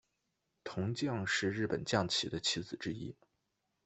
[0.63, 3.15] 铜将是日本将棋的棋子之一。